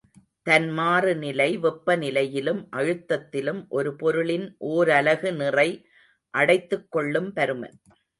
தன் 0.43 0.69
மாறுநிலை 0.69 1.47
வெப்பநிலையிலும் 1.57 2.61
அழுத்தத்திலும் 2.71 3.59
ஒரு 3.69 3.95
பொருளின் 3.95 4.47
ஓரலகு 4.69 5.31
நிறை 5.33 5.67
அடைத்துக் 6.33 6.87
கொள்ளும் 6.89 7.29
பருமன். 7.33 7.77